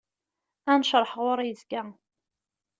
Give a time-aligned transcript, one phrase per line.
[0.71, 1.81] Anecreḥ ɣuri yezga.